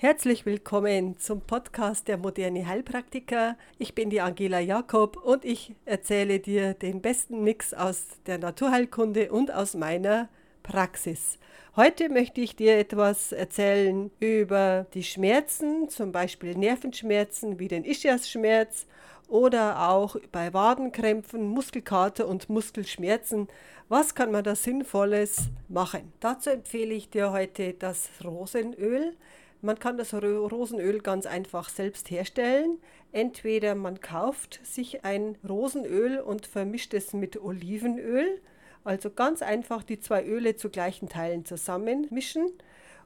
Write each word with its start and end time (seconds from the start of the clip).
Herzlich 0.00 0.46
willkommen 0.46 1.18
zum 1.18 1.40
Podcast 1.40 2.06
der 2.06 2.18
moderne 2.18 2.68
Heilpraktiker. 2.68 3.56
Ich 3.78 3.96
bin 3.96 4.10
die 4.10 4.20
Angela 4.20 4.60
Jakob 4.60 5.16
und 5.16 5.44
ich 5.44 5.74
erzähle 5.86 6.38
dir 6.38 6.74
den 6.74 7.00
besten 7.00 7.42
Mix 7.42 7.74
aus 7.74 8.04
der 8.26 8.38
Naturheilkunde 8.38 9.32
und 9.32 9.52
aus 9.52 9.74
meiner 9.74 10.28
Praxis. 10.62 11.40
Heute 11.74 12.10
möchte 12.10 12.40
ich 12.40 12.54
dir 12.54 12.78
etwas 12.78 13.32
erzählen 13.32 14.12
über 14.20 14.86
die 14.94 15.02
Schmerzen, 15.02 15.88
zum 15.88 16.12
Beispiel 16.12 16.56
Nervenschmerzen 16.56 17.58
wie 17.58 17.66
den 17.66 17.84
Ischiasschmerz 17.84 18.86
oder 19.26 19.88
auch 19.88 20.14
bei 20.30 20.54
Wadenkrämpfen, 20.54 21.48
Muskelkater 21.48 22.28
und 22.28 22.48
Muskelschmerzen. 22.48 23.48
Was 23.88 24.14
kann 24.14 24.30
man 24.30 24.44
da 24.44 24.54
Sinnvolles 24.54 25.48
machen? 25.68 26.12
Dazu 26.20 26.50
empfehle 26.50 26.94
ich 26.94 27.10
dir 27.10 27.32
heute 27.32 27.72
das 27.72 28.08
Rosenöl. 28.22 29.16
Man 29.60 29.78
kann 29.78 29.98
das 29.98 30.14
Rosenöl 30.14 31.00
ganz 31.00 31.26
einfach 31.26 31.68
selbst 31.68 32.10
herstellen. 32.10 32.78
Entweder 33.10 33.74
man 33.74 34.00
kauft 34.00 34.60
sich 34.64 35.04
ein 35.04 35.36
Rosenöl 35.48 36.20
und 36.20 36.46
vermischt 36.46 36.94
es 36.94 37.12
mit 37.12 37.42
Olivenöl. 37.42 38.40
Also 38.84 39.10
ganz 39.10 39.42
einfach 39.42 39.82
die 39.82 39.98
zwei 39.98 40.24
Öle 40.24 40.56
zu 40.56 40.70
gleichen 40.70 41.08
Teilen 41.08 41.44
zusammenmischen. 41.44 42.52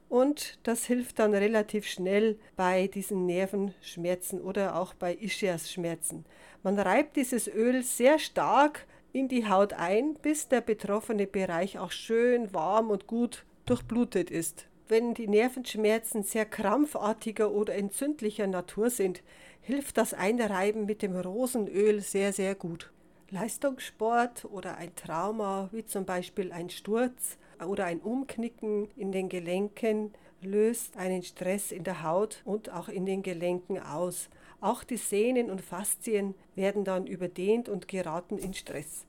Und 0.09 0.59
das 0.61 0.85
hilft 0.85 1.17
dann 1.17 1.33
relativ 1.33 1.87
schnell 1.87 2.37
bei 2.55 2.85
diesen 2.87 3.25
Nervenschmerzen 3.25 4.39
oder 4.39 4.75
auch 4.75 4.93
bei 4.93 5.15
Ischias-Schmerzen. 5.15 6.25
Man 6.61 6.77
reibt 6.77 7.15
dieses 7.15 7.47
Öl 7.47 7.81
sehr 7.81 8.19
stark 8.19 8.85
in 9.11 9.27
die 9.27 9.49
Haut 9.49 9.73
ein, 9.73 10.13
bis 10.21 10.47
der 10.49 10.61
betroffene 10.61 11.25
Bereich 11.25 11.79
auch 11.79 11.91
schön 11.91 12.53
warm 12.53 12.91
und 12.91 13.07
gut 13.07 13.43
durchblutet 13.65 14.29
ist. 14.29 14.67
Wenn 14.93 15.15
die 15.15 15.27
Nervenschmerzen 15.27 16.21
sehr 16.21 16.45
krampfartiger 16.45 17.51
oder 17.51 17.73
entzündlicher 17.73 18.45
Natur 18.45 18.91
sind, 18.91 19.23
hilft 19.59 19.97
das 19.97 20.13
Einreiben 20.13 20.85
mit 20.85 21.01
dem 21.01 21.15
Rosenöl 21.15 21.99
sehr, 21.99 22.31
sehr 22.31 22.53
gut. 22.53 22.91
Leistungssport 23.31 24.45
oder 24.45 24.77
ein 24.77 24.95
Trauma, 24.95 25.69
wie 25.71 25.83
zum 25.83 26.05
Beispiel 26.05 26.51
ein 26.51 26.69
Sturz 26.69 27.39
oder 27.67 27.85
ein 27.85 28.01
Umknicken 28.01 28.87
in 28.95 29.11
den 29.11 29.29
Gelenken, 29.29 30.13
löst 30.43 30.95
einen 30.95 31.23
Stress 31.23 31.71
in 31.71 31.83
der 31.83 32.03
Haut 32.03 32.43
und 32.45 32.71
auch 32.71 32.87
in 32.87 33.07
den 33.07 33.23
Gelenken 33.23 33.79
aus. 33.79 34.29
Auch 34.61 34.83
die 34.83 34.97
Sehnen 34.97 35.49
und 35.49 35.61
Faszien 35.61 36.35
werden 36.53 36.83
dann 36.83 37.07
überdehnt 37.07 37.67
und 37.67 37.87
geraten 37.87 38.37
in 38.37 38.53
Stress. 38.53 39.07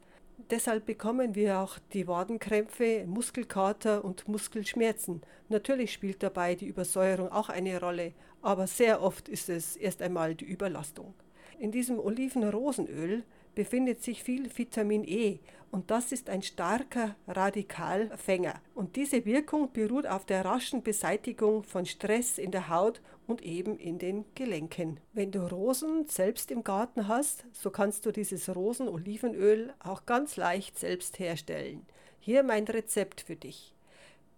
Deshalb 0.50 0.84
bekommen 0.84 1.34
wir 1.34 1.60
auch 1.60 1.78
die 1.92 2.06
Wadenkrämpfe, 2.06 3.04
Muskelkater 3.06 4.04
und 4.04 4.28
Muskelschmerzen. 4.28 5.22
Natürlich 5.48 5.92
spielt 5.92 6.22
dabei 6.22 6.54
die 6.54 6.66
Übersäuerung 6.66 7.30
auch 7.30 7.48
eine 7.48 7.80
Rolle, 7.80 8.12
aber 8.42 8.66
sehr 8.66 9.00
oft 9.00 9.28
ist 9.28 9.48
es 9.48 9.76
erst 9.76 10.02
einmal 10.02 10.34
die 10.34 10.44
Überlastung. 10.44 11.14
In 11.58 11.70
diesem 11.70 11.98
Olivenrosenöl 11.98 13.22
befindet 13.54 14.02
sich 14.02 14.22
viel 14.22 14.50
Vitamin 14.56 15.04
E 15.04 15.40
und 15.74 15.90
das 15.90 16.12
ist 16.12 16.30
ein 16.30 16.42
starker 16.42 17.16
Radikalfänger. 17.26 18.60
Und 18.76 18.94
diese 18.94 19.24
Wirkung 19.24 19.72
beruht 19.72 20.06
auf 20.06 20.24
der 20.24 20.44
raschen 20.44 20.84
Beseitigung 20.84 21.64
von 21.64 21.84
Stress 21.84 22.38
in 22.38 22.52
der 22.52 22.68
Haut 22.68 23.00
und 23.26 23.42
eben 23.42 23.76
in 23.78 23.98
den 23.98 24.24
Gelenken. 24.36 25.00
Wenn 25.14 25.32
du 25.32 25.40
Rosen 25.40 26.06
selbst 26.06 26.52
im 26.52 26.62
Garten 26.62 27.08
hast, 27.08 27.44
so 27.50 27.70
kannst 27.70 28.06
du 28.06 28.12
dieses 28.12 28.54
Rosenolivenöl 28.54 29.74
auch 29.80 30.06
ganz 30.06 30.36
leicht 30.36 30.78
selbst 30.78 31.18
herstellen. 31.18 31.84
Hier 32.20 32.44
mein 32.44 32.66
Rezept 32.66 33.22
für 33.22 33.34
dich. 33.34 33.74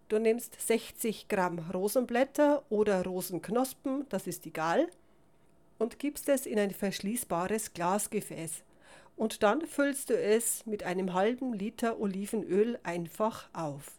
Du 0.08 0.18
nimmst 0.18 0.58
60 0.58 1.28
Gramm 1.28 1.58
Rosenblätter 1.58 2.64
oder 2.70 3.04
Rosenknospen, 3.04 4.06
das 4.08 4.26
ist 4.26 4.46
egal, 4.46 4.88
und 5.78 5.98
gibst 5.98 6.30
es 6.30 6.46
in 6.46 6.58
ein 6.58 6.70
verschließbares 6.70 7.74
Glasgefäß 7.74 8.62
und 9.16 9.42
dann 9.42 9.66
füllst 9.66 10.10
du 10.10 10.18
es 10.18 10.64
mit 10.66 10.82
einem 10.82 11.14
halben 11.14 11.52
Liter 11.52 11.98
Olivenöl 11.98 12.78
einfach 12.82 13.48
auf. 13.52 13.92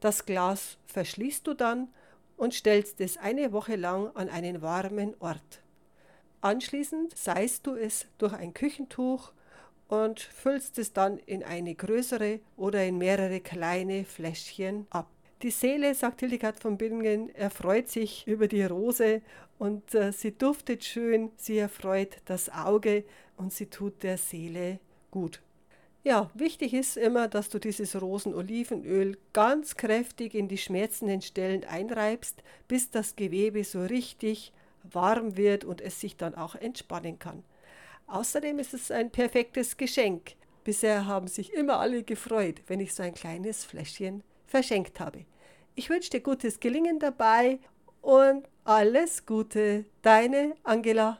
Das 0.00 0.26
Glas 0.26 0.78
verschließt 0.86 1.46
du 1.46 1.54
dann 1.54 1.88
und 2.36 2.54
stellst 2.54 3.00
es 3.00 3.16
eine 3.16 3.52
Woche 3.52 3.76
lang 3.76 4.14
an 4.14 4.28
einen 4.28 4.62
warmen 4.62 5.14
Ort. 5.20 5.62
Anschließend 6.40 7.16
seist 7.16 7.66
du 7.66 7.74
es 7.74 8.06
durch 8.18 8.32
ein 8.32 8.54
Küchentuch 8.54 9.32
und 9.88 10.20
füllst 10.20 10.78
es 10.78 10.92
dann 10.92 11.18
in 11.18 11.42
eine 11.42 11.74
größere 11.74 12.40
oder 12.56 12.84
in 12.84 12.98
mehrere 12.98 13.40
kleine 13.40 14.04
Fläschchen 14.04 14.86
ab. 14.90 15.08
Die 15.42 15.50
Seele, 15.50 15.94
sagt 15.94 16.20
Hildegard 16.20 16.58
von 16.58 16.78
Bingen, 16.78 17.34
erfreut 17.34 17.90
sich 17.90 18.26
über 18.26 18.48
die 18.48 18.64
Rose 18.64 19.20
und 19.58 19.94
äh, 19.94 20.10
sie 20.10 20.32
duftet 20.32 20.82
schön, 20.82 21.30
sie 21.36 21.58
erfreut 21.58 22.16
das 22.24 22.48
Auge 22.48 23.04
und 23.36 23.52
sie 23.52 23.66
tut 23.66 24.02
der 24.02 24.16
Seele 24.16 24.80
gut. 25.10 25.42
Ja, 26.04 26.30
wichtig 26.32 26.72
ist 26.72 26.96
immer, 26.96 27.28
dass 27.28 27.50
du 27.50 27.58
dieses 27.58 28.00
Rosenolivenöl 28.00 29.18
ganz 29.34 29.76
kräftig 29.76 30.34
in 30.34 30.48
die 30.48 30.56
schmerzenden 30.56 31.20
Stellen 31.20 31.64
einreibst, 31.64 32.42
bis 32.66 32.90
das 32.90 33.14
Gewebe 33.14 33.62
so 33.62 33.82
richtig 33.82 34.54
warm 34.84 35.36
wird 35.36 35.66
und 35.66 35.82
es 35.82 36.00
sich 36.00 36.16
dann 36.16 36.34
auch 36.34 36.54
entspannen 36.54 37.18
kann. 37.18 37.44
Außerdem 38.06 38.58
ist 38.58 38.72
es 38.72 38.90
ein 38.90 39.10
perfektes 39.10 39.76
Geschenk. 39.76 40.36
Bisher 40.64 41.06
haben 41.06 41.26
sich 41.26 41.52
immer 41.52 41.78
alle 41.78 42.04
gefreut, 42.04 42.62
wenn 42.68 42.80
ich 42.80 42.94
so 42.94 43.02
ein 43.02 43.14
kleines 43.14 43.64
Fläschchen 43.64 44.22
verschenkt 44.46 45.00
habe. 45.00 45.24
Ich 45.74 45.90
wünsche 45.90 46.10
dir 46.10 46.20
gutes 46.20 46.58
Gelingen 46.60 46.98
dabei 46.98 47.58
und 48.02 48.48
alles 48.64 49.26
Gute, 49.26 49.84
deine 50.02 50.56
Angela. 50.64 51.14